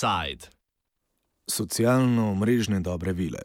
[0.00, 0.48] Side.
[1.44, 3.44] Socialno omrežne dobre vile.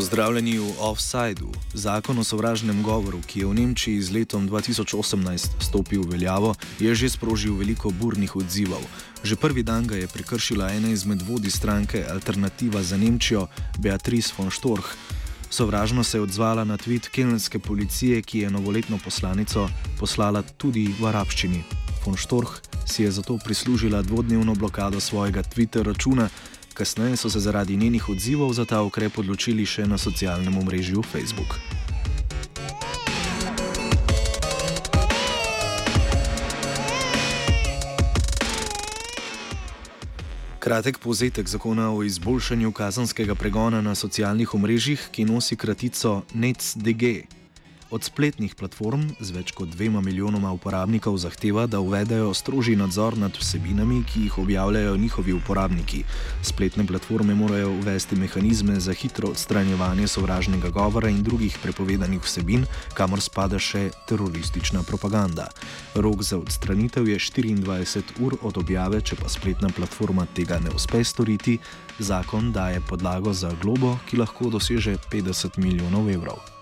[0.00, 1.52] Pozdravljeni v Offsideu.
[1.76, 6.88] Zakon o sovražnem govoru, ki je v Nemčiji z letom 2018 stopil v veljavo, je
[6.96, 8.80] že sprožil veliko burnih odzivov.
[9.20, 14.48] Že prvi dan ga je prekršila ena izmed vodij stranke Alternativa za Nemčijo, Beatrice von
[14.48, 14.96] Storch.
[15.52, 19.68] Sovražno se je odzvala na tweet kelnske policije, ki je novoletno poslanico
[20.00, 21.60] poslala tudi v arabščini.
[22.08, 26.32] Von Storch si je zato prislužila dvodnevno blokado svojega Twitter računa.
[26.74, 31.58] Kasneje so se zaradi njenih odzivov za ta ukrep odločili še na socialnem omrežju Facebook.
[40.60, 47.39] Kratek povzetek zakona o izboljšanju kazanskega pregona na socialnih omrežjih, ki nosi kratico NETSDG.
[47.90, 53.34] Od spletnih platform z več kot dvema milijonoma uporabnikov zahteva, da uvedejo strožji nadzor nad
[53.34, 56.04] vsebinami, ki jih objavljajo njihovi uporabniki.
[56.46, 62.62] Spletne platforme morajo uvesti mehanizme za hitro odstranjevanje sovražnega govora in drugih prepovedanih vsebin,
[62.94, 65.48] kamor spada še teroristična propaganda.
[65.98, 71.02] Rok za odstranitev je 24 ur od objave, če pa spletna platforma tega ne uspe
[71.02, 71.58] storiti,
[71.98, 76.59] zakon daje podlago za globo, ki lahko doseže 50 milijonov evrov.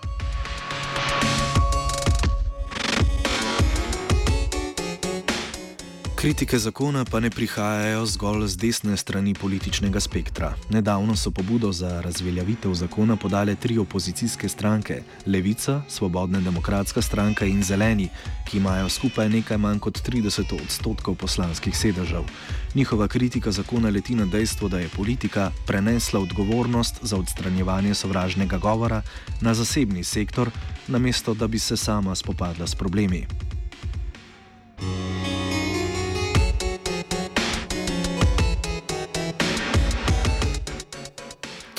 [6.19, 10.51] Kritike zakona pa ne prihajajo zgolj z desne strani političnega spektra.
[10.69, 17.63] Nedavno so pobudo za razveljavitev zakona podale tri opozicijske stranke: Levica, Svobodna demokratska stranka in
[17.63, 18.09] Zeleni,
[18.49, 22.27] ki imajo skupaj nekaj manj kot 30 odstotkov poslanskih sedežev.
[22.75, 29.01] Njihova kritika zakona leti na dejstvo, da je politika prenesla odgovornost za odstranjevanje sovražnega govora
[29.41, 30.51] na zasebni sektor,
[30.87, 33.48] namesto da bi se sama spopadla s problemi.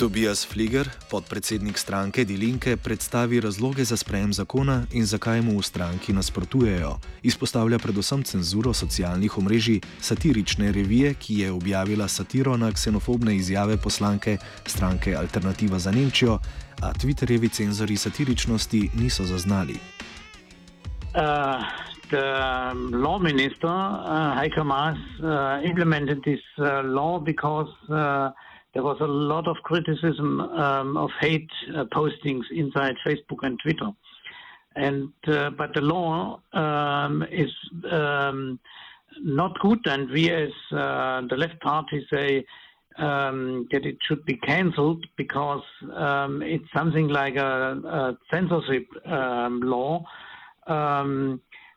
[0.01, 6.13] Tobias Fliger, podpredsednik stranke Dilinke, predstavi razloge za sprejem zakona in zakaj mu v stranki
[6.13, 6.95] nasprotujejo.
[7.21, 14.37] Izpostavlja predvsem cenzuro socialnih omrežij satirične revije, ki je objavila satiro na ksenofobne izjave poslanke
[14.65, 16.39] stranke Alternativa za Nemčijo,
[16.81, 19.77] a Twitterjevi cenzori satiričnosti niso zaznali.
[21.13, 21.61] Uh.
[22.11, 28.31] the law minister, uh, Heiko Maas, uh, implemented this uh, law because uh,
[28.73, 33.91] there was a lot of criticism um, of hate uh, postings inside Facebook and Twitter.
[34.75, 37.51] And uh, but the law um, is
[37.91, 38.59] um,
[39.19, 42.45] not good, and we as uh, the left party say
[42.97, 49.59] um, that it should be cancelled because um, it's something like a, a censorship um,
[49.61, 50.05] law.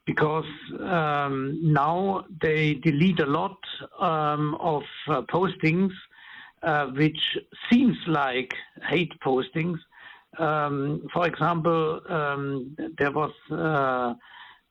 [0.07, 0.45] because
[0.79, 3.59] now they delete a lot
[3.99, 5.91] of uh, postings
[6.65, 7.21] uh, which
[7.71, 8.55] seems like
[8.89, 9.79] hate postings.
[10.39, 14.15] Um, for example, um, there was uh,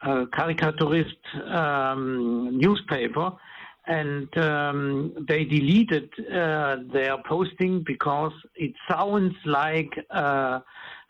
[0.02, 3.32] a caricaturist um, newspaper,
[3.88, 10.60] and um, they deleted uh, their posting because it sounds like uh,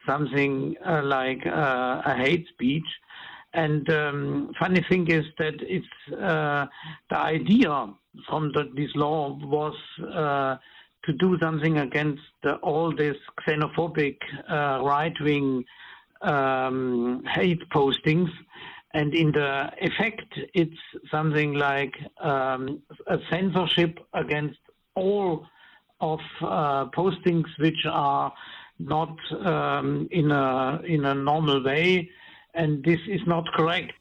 [0.07, 2.88] something uh, like uh, a hate speech.
[3.53, 6.67] And um, funny thing is that it's the
[7.11, 7.94] idea
[8.27, 9.75] from the, this law was
[11.06, 12.22] to do something against
[12.62, 14.18] all this xenophobic
[14.50, 15.66] uh, right-wing
[16.22, 18.30] um, hate postings.
[18.94, 24.59] And in the effect, it's something like um, a censorship against
[24.96, 25.47] all
[26.00, 28.31] of uh, postings which are
[28.80, 32.10] not um, in a in a normal way,
[32.54, 33.94] and this is not correct.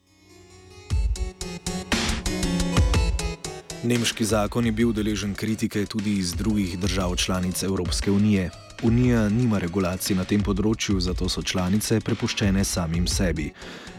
[3.84, 8.50] Nemški zakon je bil deležen kritike tudi iz drugih držav članic Evropske unije.
[8.82, 13.49] Unija nima regulacij na tem področju, zato so članice prepuščene samim sebi.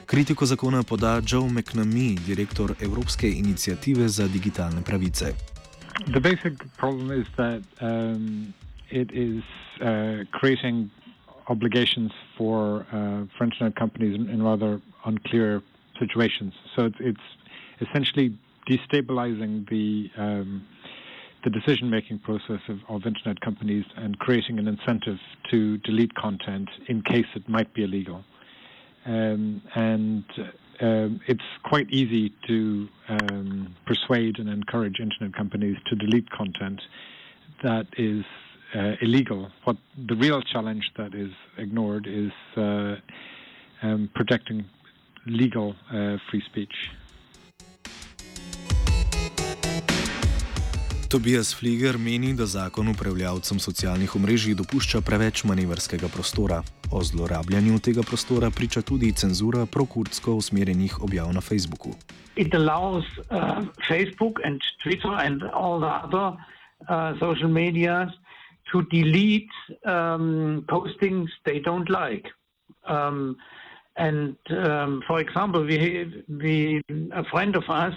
[0.05, 5.33] Kritiko zakona poda Joe McNamee, direktor Evropske inicijative za digitalne pravice.
[6.07, 8.53] The basic problem is that um,
[8.89, 9.43] it is
[9.81, 10.89] uh, creating
[11.47, 15.61] obligations for uh, French net companies in, rather unclear
[15.99, 16.53] situations.
[16.75, 17.27] So it's, it's
[17.81, 18.31] essentially
[18.69, 20.65] destabilizing the um,
[21.43, 25.17] the decision-making process of, of, internet companies and creating an incentive
[25.51, 28.23] to delete content in case it might be illegal.
[29.05, 30.23] Um, and
[30.79, 36.81] um, it's quite easy to um, persuade and encourage internet companies to delete content
[37.63, 38.23] that is
[38.75, 39.49] uh, illegal.
[39.63, 39.77] What
[40.07, 42.95] the real challenge that is ignored is uh,
[43.81, 44.65] um, protecting
[45.25, 46.73] legal uh, free speech.
[51.13, 56.63] Tobias Fliger meni, da zakon upravljavcem socialnih omrežij dopušča preveč manevrskega prostora.
[56.91, 61.93] O zlorabljanju tega prostora priča tudi cenzura prokurdsko usmerjenih objav na Facebooku.
[62.35, 66.27] It allows uh, Facebook and Twitter and all the other
[66.89, 68.09] uh, social medias
[68.71, 69.53] to delete
[69.85, 72.25] um, postings they don't like.
[72.89, 73.37] Um,
[73.97, 76.81] and um, for example, we, we,
[77.13, 77.93] a friend of us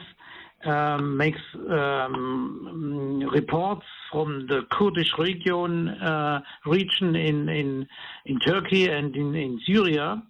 [1.01, 1.41] makes
[1.71, 7.87] um, reports from the Kurdish region uh, region in, in
[8.27, 10.23] in Turkey and in, in Syria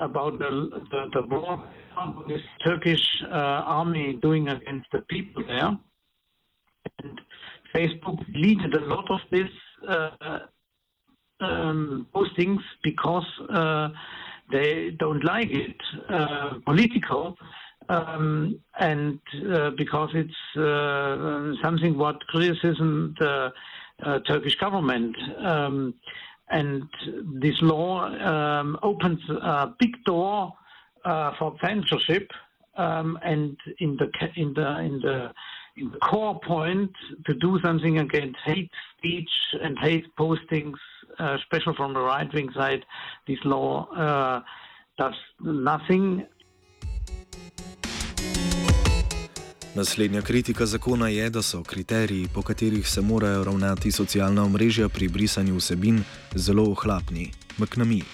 [0.00, 0.50] about the
[0.90, 1.62] the, the war
[2.28, 5.78] this Turkish uh, army doing against the people there.
[7.02, 7.20] And
[7.74, 9.56] Facebook deleted a lot of these
[9.88, 10.38] uh,
[11.40, 13.88] um, postings because uh,
[14.52, 15.76] they don't like it
[16.64, 17.36] political
[17.88, 19.20] um, and
[19.52, 23.52] uh, because it's uh, something what criticism the
[24.02, 25.16] uh, Turkish government.
[25.38, 25.94] Um,
[26.48, 26.84] and
[27.40, 30.52] this law um, opens a big door
[31.04, 32.30] uh, for censorship,
[32.76, 35.32] um, and in the in the in the
[35.76, 36.92] in the core point
[37.26, 39.30] to do something against hate speech
[39.60, 40.76] and hate postings,
[41.18, 42.84] uh, especially from the right wing side,
[43.26, 44.40] this law uh,
[44.98, 46.26] does nothing
[49.76, 55.08] Naslednja kritika zakona je, da so kriteriji, po katerih se morajo ravnati socialna omrežja pri
[55.08, 55.98] brisanju vsebin,
[56.34, 57.26] zelo ohlapni.
[57.58, 58.04] McNamee.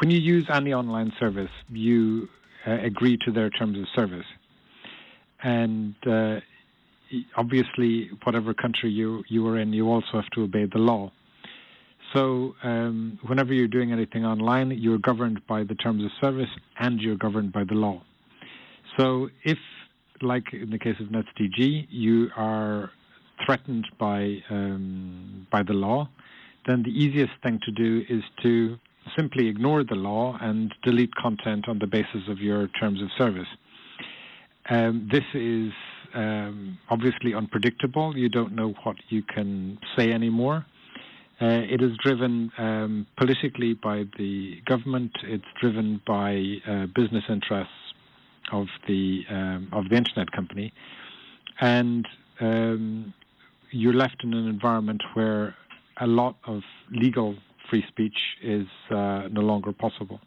[0.00, 2.28] When you use any online service, you
[2.66, 4.28] uh, agree to their terms of service.
[5.42, 6.40] And uh,
[7.36, 11.10] obviously, whatever country you, you are in, you also have to obey the law.
[12.12, 17.00] So, um, whenever you're doing anything online, you're governed by the terms of service and
[17.00, 18.02] you're governed by the law.
[18.98, 19.58] So, if
[20.22, 22.90] like in the case of NetzDG, you are
[23.44, 26.08] threatened by um, by the law,
[26.66, 28.78] then the easiest thing to do is to
[29.16, 33.48] simply ignore the law and delete content on the basis of your terms of service.
[34.70, 35.72] Um, this is
[36.14, 38.16] um, obviously unpredictable.
[38.16, 40.64] You don't know what you can say anymore.
[41.40, 45.10] Uh, it is driven um, politically by the government.
[45.24, 47.72] It's driven by uh, business interests
[48.52, 50.72] of the um, of the internet company,
[51.60, 52.06] and
[52.40, 53.14] um,
[53.70, 55.54] you're left in an environment where
[56.00, 57.34] a lot of legal
[57.70, 60.18] free speech is uh, no longer possible.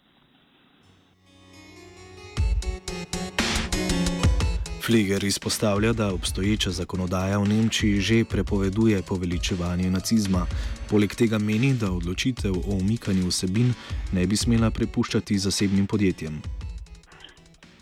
[4.86, 10.46] Fliger izpostavlja, da obstoječa zakonodaja v Nemčiji že prepoveduje poveličevanje nacizma.
[10.90, 13.74] Poleg tega meni, da odločitev o umikanju vsebin
[14.14, 16.42] ne bi smela prepuščati zasebnim podjetjem.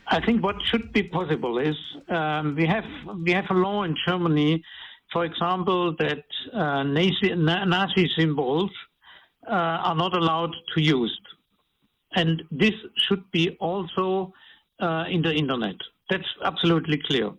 [0.07, 1.75] I think what should be possible is
[2.09, 2.85] um, we have
[3.23, 4.63] we have a law in Germany,
[5.11, 6.23] for example, that
[6.53, 8.71] uh, Nazi, Nazi, symbols
[9.47, 11.17] uh, are not allowed to use,
[12.15, 14.33] and this should be also
[14.81, 15.75] uh, in the internet.
[16.09, 17.31] That's absolutely clear.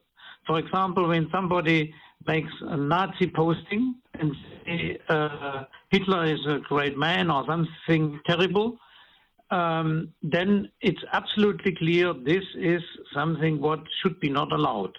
[0.46, 1.92] For example, when somebody
[2.26, 4.32] makes a Nazi posting and
[4.64, 8.78] say uh, Hitler is a great man or something terrible,
[9.50, 12.82] um, then it's absolutely clear this is
[13.12, 14.92] something what should be not allowed.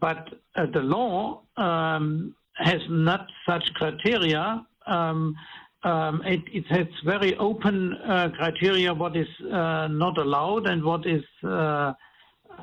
[0.00, 4.66] But uh, the law um, has not such criteria.
[4.86, 5.36] Um,
[5.84, 11.06] um it, it, has very open uh, criteria what is uh, not allowed and what
[11.06, 11.92] is uh,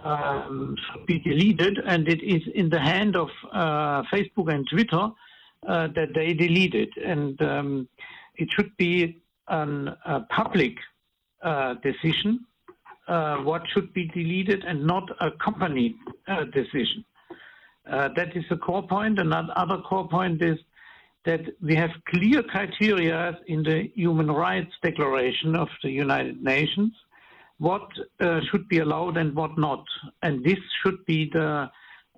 [0.04, 5.10] um, be deleted, and it is in the hand of uh, Facebook and Twitter
[5.68, 7.88] uh, that they delete it, and um,
[8.36, 9.18] it should be
[9.50, 10.76] an, a public
[11.44, 12.46] uh, decision,
[13.08, 15.96] uh, what should be deleted, and not a company
[16.28, 17.04] uh, decision.
[17.90, 19.20] Uh, that is a core point.
[19.20, 20.58] Another core point is
[21.26, 26.92] that we have clear criteria in the Human Rights Declaration of the United Nations
[27.60, 27.88] what
[28.22, 29.84] uh, should be allowed and what not.
[30.24, 31.70] And this should be the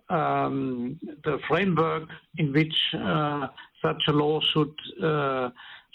[0.10, 3.48] um, the framework in which uh,
[3.82, 5.50] such a law should uh,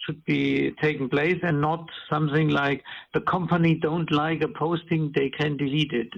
[0.07, 2.83] should be taking place and not something like
[3.13, 6.13] the company don't like a posting, they can delete it.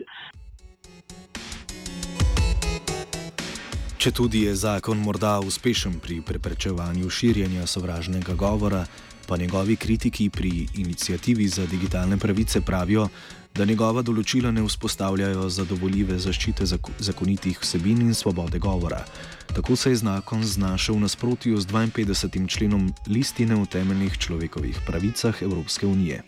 [3.99, 8.85] Če tudi je zakon morda uspešen pri preprečevanju širjenja sovražnega govora,
[9.26, 13.09] pa njegovi kritiki pri inicijativi za digitalne pravice pravijo,
[13.55, 16.69] da njegova določila ne vzpostavljajo zadovoljive zaščite
[17.09, 19.02] zakonitih vsebin in svobode govora.
[19.50, 22.47] Tako se je zakon znašel v nasprotju z 52.
[22.47, 26.23] členom listine o temeljnih človekovih pravicah Evropske unije.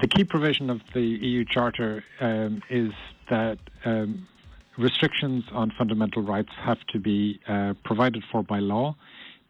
[0.00, 2.96] The key provision of the EU Charter um, is
[3.28, 4.22] that um,
[4.78, 8.96] restrictions on fundamental rights have to be uh, provided for by law,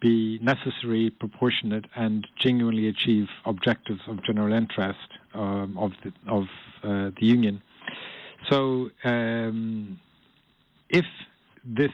[0.00, 4.98] be necessary, proportionate, and genuinely achieve objectives of general interest
[5.34, 6.44] um, of the, of
[6.82, 7.62] uh, the union.
[8.50, 10.00] So, um,
[10.88, 11.06] if
[11.64, 11.92] this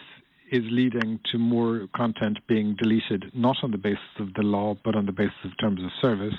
[0.51, 4.97] is leading to more content being deleted, not on the basis of the law, but
[4.97, 6.35] on the basis of terms of service,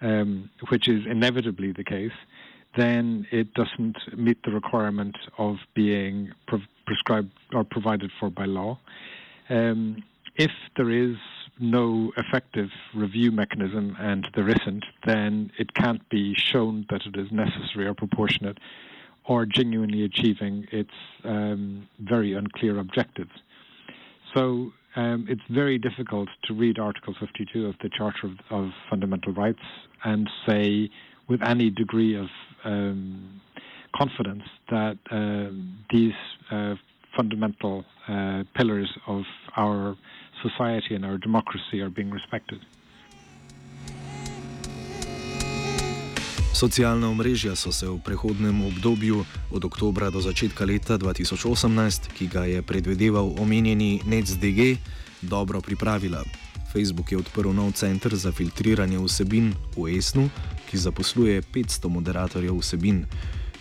[0.00, 2.12] um, which is inevitably the case,
[2.76, 8.78] then it doesn't meet the requirement of being pre- prescribed or provided for by law.
[9.48, 10.02] Um,
[10.36, 11.16] if there is
[11.60, 17.30] no effective review mechanism, and there isn't, then it can't be shown that it is
[17.30, 18.58] necessary or proportionate
[19.24, 20.90] or genuinely achieving its
[21.24, 23.30] um, very unclear objectives.
[24.34, 29.32] So um, it's very difficult to read Article 52 of the Charter of, of Fundamental
[29.32, 29.62] Rights
[30.04, 30.90] and say
[31.32, 32.28] with any degree of
[32.64, 33.40] um,
[33.96, 36.18] confidence that um, these
[36.50, 36.74] uh,
[37.16, 39.22] fundamental uh, pillars of
[39.56, 39.96] our
[40.42, 42.60] society and our democracy are being respected.
[46.52, 52.44] Socialna omrežja so se v prehodnem obdobju od oktobra do začetka leta 2018, ki ga
[52.44, 54.78] je predvideval omenjeni NETSDG,
[55.22, 56.22] dobro pripravila.
[56.72, 60.30] Facebook je odprl nov center za filtriranje vsebin v ESNU,
[60.72, 63.04] ki zaposluje 500 moderatorjev vsebin.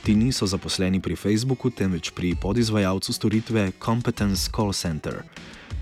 [0.03, 5.19] Ti niso zaposleni pri Facebooku, temveč pri podizvajalcu storitve Competence Call Center.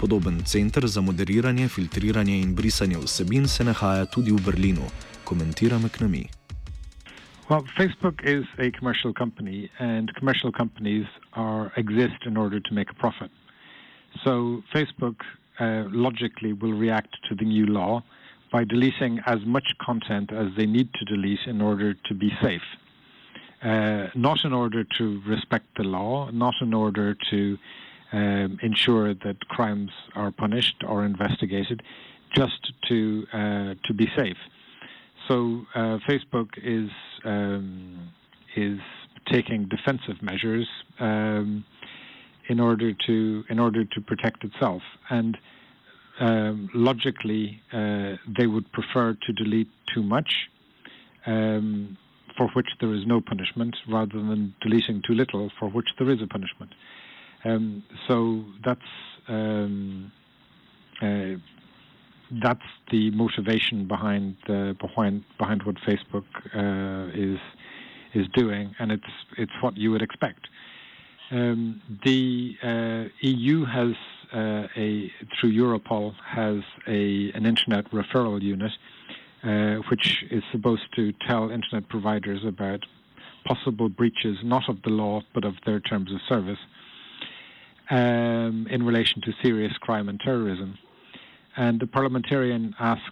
[0.01, 4.89] Podoben center za moderiranje, filtriranje in brisanje vsebin se nahaja tudi v Berlinu,
[5.24, 6.33] komentira McNamee.
[7.50, 12.89] Well, Facebook is a commercial company, and commercial companies are exist in order to make
[12.89, 13.29] a profit.
[14.24, 15.21] So Facebook
[15.59, 18.01] uh, logically will react to the new law
[18.51, 22.62] by deleting as much content as they need to delete in order to be safe.
[23.63, 27.58] Uh, not in order to respect the law, not in order to
[28.13, 31.84] um, ensure that crimes are punished or investigated,
[32.34, 34.38] just to uh, to be safe.
[35.27, 36.89] So uh, Facebook is
[37.25, 38.10] um,
[38.56, 38.79] is
[39.32, 40.68] taking defensive measures
[41.00, 41.63] um,
[42.48, 45.38] in order to in order to protect itself, and
[46.19, 50.49] um, logically uh, they would prefer to delete too much,
[51.25, 51.97] um,
[52.38, 56.21] for which there is no punishment, rather than deleting too little, for which there is
[56.21, 56.71] a punishment.
[57.45, 58.81] Um, so that's
[59.27, 60.11] um,
[61.01, 61.35] uh,
[62.43, 67.39] that's the motivation behind uh, behind behind what Facebook uh, is
[68.13, 69.03] is doing, and it's
[69.38, 70.47] it's what you would expect.
[71.31, 73.93] Um, the uh, EU has
[74.33, 76.57] a through Europol has
[76.88, 78.71] a an internet referral unit,
[79.43, 82.86] uh, which is supposed to tell internet providers about
[83.45, 86.59] possible breaches not of the law but of their terms of service
[87.89, 90.77] um, in relation to serious crime and terrorism.
[91.57, 93.03] And the parliamentarian asked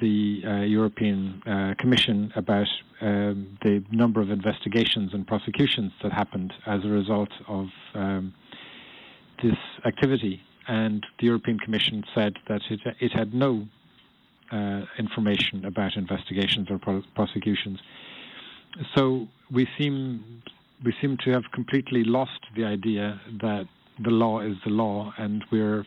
[0.00, 2.66] the uh, European uh, Commission about
[3.00, 8.34] um, the number of investigations and prosecutions that happened as a result of um,
[9.42, 9.56] this
[9.86, 10.40] activity.
[10.68, 13.66] And the European Commission said that it, it had no
[14.52, 17.80] uh, information about investigations or pro- prosecutions.
[18.94, 20.42] So we seem
[20.84, 23.66] we seem to have completely lost the idea that
[24.02, 25.84] the law is the law, and we're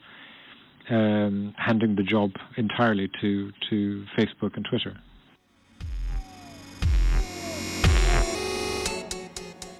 [0.89, 4.97] um, handing the job entirely to, to Facebook and Twitter.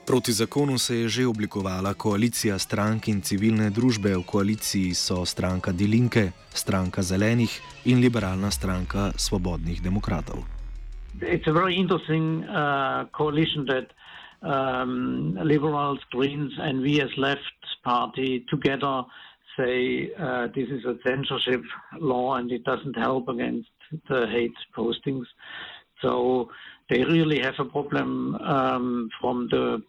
[0.05, 4.15] Proti zakonu se je že oblikovala koalicija strank in civilne družbe.
[4.17, 7.53] V koaliciji so stranka Dilinke, stranka Zelenih
[7.85, 10.41] in liberalna stranka Svobodnih demokratov.
[11.21, 13.93] It's a very interesting uh, coalition that
[14.41, 19.05] um, liberals, Greens, and we as left party together
[19.57, 21.61] say uh, this is a censorship
[21.99, 23.69] law and it doesn't help against
[24.09, 25.25] the hate postings.
[26.01, 26.49] So
[26.91, 29.81] they really have a problem um, from the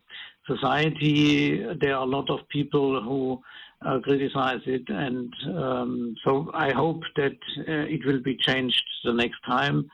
[0.47, 1.65] society.
[1.81, 3.43] There are a lot of people who
[3.85, 9.13] uh, criticize it, and um, so I hope that uh, it will be changed the
[9.13, 9.91] next time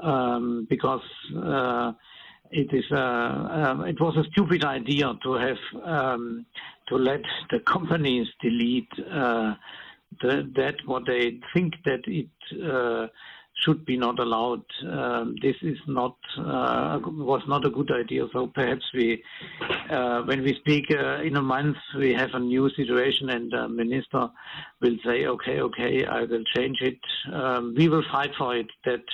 [0.00, 1.00] um, because
[1.36, 1.92] uh,
[2.50, 6.44] it is uh, it was a stupid idea to have um,
[6.88, 9.54] to let the companies delete uh,
[10.20, 12.28] the, that what they think that it
[12.62, 13.06] uh,
[13.64, 14.64] should be not allowed.
[14.88, 18.26] Um, this is not uh, was not a good idea.
[18.32, 19.22] So perhaps we,
[19.90, 23.68] uh, when we speak uh, in a month, we have a new situation, and the
[23.68, 24.28] minister
[24.80, 27.00] will say, "Okay, okay, I will change it.
[27.32, 29.04] Um, we will fight for it that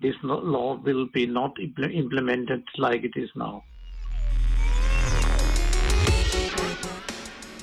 [0.00, 3.64] this law will be not impl implemented like it is now."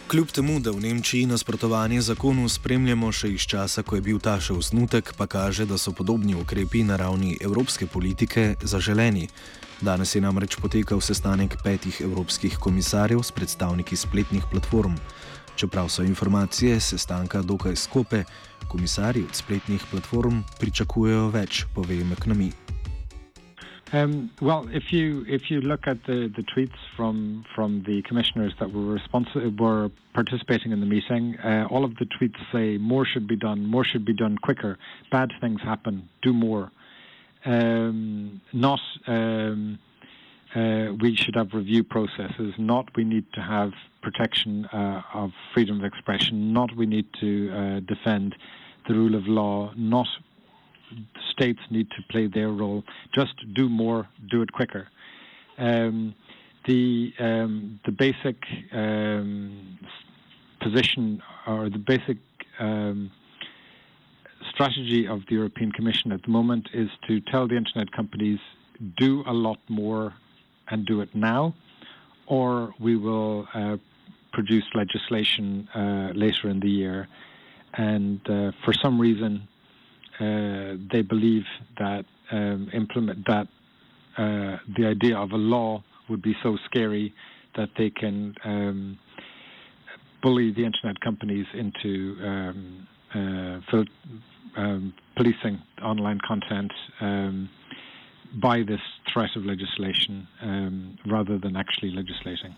[0.10, 4.40] Kljub temu, da v Nemčiji nasprotovanje zakonu spremljamo še iz časa, ko je bil ta
[4.42, 9.28] še osnutek, pa kaže, da so podobni ukrepi na ravni evropske politike zaželeni.
[9.86, 14.98] Danes je namreč potekal sestanek petih evropskih komisarjev s predstavniki spletnih platform.
[15.54, 18.24] Čeprav so informacije sestanka dokaj skope,
[18.66, 22.69] komisarji od spletnih platform pričakujejo več, pove McNamee.
[23.92, 28.54] Um, well, if you if you look at the, the tweets from from the commissioners
[28.60, 33.06] that were responsive were participating in the meeting, uh, all of the tweets say more
[33.06, 34.78] should be done, more should be done quicker.
[35.12, 36.72] Bad things happen, do more.
[37.46, 39.80] Um, not um,
[40.56, 42.54] uh, we should have review processes.
[42.60, 46.54] Not we need to have protection uh, of freedom of expression.
[46.54, 48.36] Not we need to uh, defend
[48.88, 49.72] the rule of law.
[49.76, 50.08] Not
[51.32, 52.84] states need to play their role.
[53.14, 54.88] Just do more, do it quicker.
[55.58, 56.16] Um,
[56.66, 58.38] the um, the basic
[58.74, 59.80] um,
[60.62, 62.18] position or the basic
[62.60, 63.12] um,
[64.52, 68.40] strategy of the European Commission at the moment is to tell the internet companies
[68.98, 70.14] do a lot more
[70.70, 71.54] and do it now,
[72.28, 73.78] or we will uh,
[74.32, 77.08] produce legislation uh, later in the year.
[77.74, 79.48] And uh, for some reason,
[80.20, 81.44] they believe
[81.78, 83.48] that um, implement that
[84.18, 87.14] uh, the idea of a law would be so scary
[87.56, 89.00] that they can um,
[90.22, 93.86] bully the internet companies into um, uh, fil-
[94.58, 96.72] um, policing online content
[97.02, 97.50] um,
[98.42, 102.56] by this threat of legislation um, rather than actually legislating.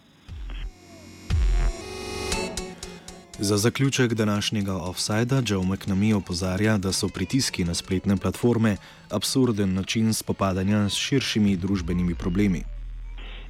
[3.43, 8.75] Za zaključek današnjega offsajda Joe McNamee opozarja, da so pritiski na spletne platforme
[9.11, 12.61] absurden način spopadanja s širšimi družbenimi problemi.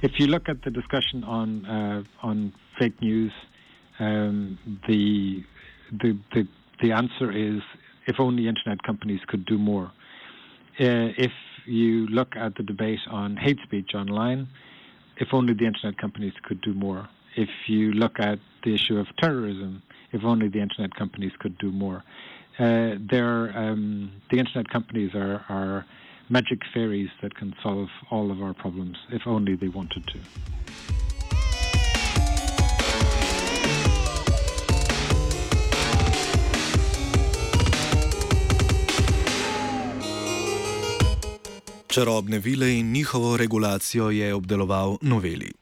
[0.02, 3.32] If you look at the discussion on uh, on fake news,
[4.00, 5.04] um, the,
[6.00, 6.42] the the
[6.82, 7.62] the answer is
[8.06, 9.86] if only internet companies could do more.
[10.80, 11.32] Uh, if
[11.66, 14.46] you look at the debate on hate speech online,
[15.16, 17.08] if only the internet companies could do more.
[17.36, 21.70] If you look at the issue of terrorism, if only the internet companies could do
[21.70, 22.02] more.
[22.58, 25.86] Uh, um, the internet companies are, are
[26.28, 30.18] magic fairies that can solve all of our problems if only they wanted to.
[41.92, 45.61] Čarobne vile in njihovo regulacijo je obdeloval noveli.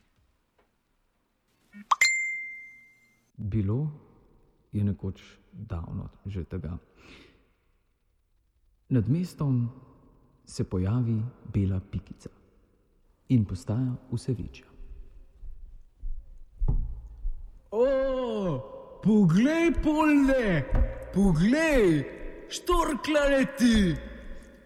[3.61, 3.91] Bilo,
[4.73, 5.21] je nekoč
[5.53, 6.79] davno že tega.
[8.89, 9.71] Nad mestom
[10.45, 11.23] se pojavi
[11.55, 12.31] bela pikica
[13.29, 14.67] in postaja vse večja.
[17.71, 17.87] O,
[19.03, 20.65] poglej, polne,
[21.15, 22.03] poglej,
[22.51, 23.95] štorkla leti,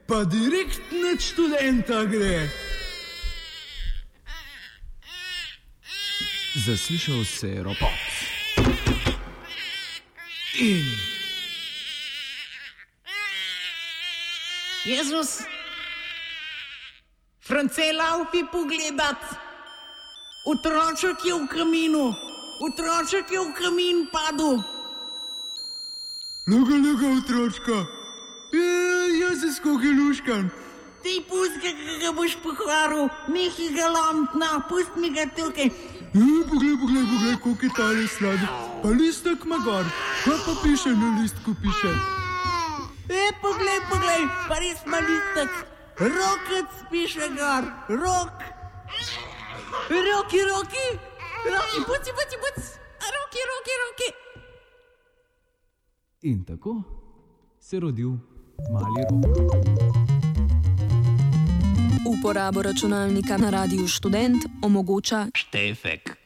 [0.09, 2.49] pa direkt nad študenta gre.
[6.65, 8.04] Zaslišal se je ropot.
[10.65, 10.85] In.
[14.85, 15.43] Jezus,
[17.41, 19.21] francela upi pogledat,
[20.47, 22.17] otroček je v kaminu,
[22.65, 24.65] otroček je v kamin padel.
[26.49, 27.85] Luga, luga, otročka,
[28.57, 28.65] e,
[29.21, 30.49] jaz se skoki luškan.
[31.05, 35.69] Ti pusti, ki ga boš pokvaril, nekaj galantna, pusti mi ga tukaj.
[36.15, 38.47] Poglej, poglej, poglej, koliko je tale sladi.
[38.83, 39.85] Pa listek ima gor,
[40.25, 41.91] kaj pa piše na listku, piše.
[43.11, 45.51] E, poglej, poglej, pa res ima listek.
[45.99, 48.35] Rokec piše gor, rok.
[49.91, 50.87] Roki, roki,
[51.55, 52.71] roki, puci, puci, puci.
[53.15, 54.09] Roki, roki, roki.
[56.23, 56.83] In tako
[57.61, 58.11] se je rodil
[58.71, 59.94] mali rok.
[62.07, 66.24] Uporabo računalnika na radiju študent omogoča Štefek.